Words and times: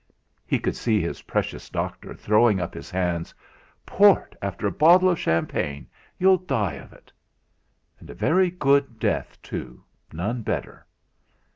He 0.47 0.57
could 0.57 0.75
see 0.75 0.99
his 0.99 1.21
precious 1.21 1.69
doctor 1.69 2.15
throwing 2.15 2.59
up 2.59 2.73
his 2.73 2.89
hands: 2.89 3.35
"Port 3.85 4.35
after 4.41 4.65
a 4.65 4.71
bottle 4.71 5.11
of 5.11 5.19
champagne 5.19 5.85
you'll 6.17 6.37
die 6.39 6.73
of 6.73 6.91
it!" 6.91 7.11
And 7.99 8.09
a 8.09 8.15
very 8.15 8.49
good 8.49 8.97
death 8.97 9.37
too 9.43 9.83
none 10.11 10.41
better. 10.41 10.87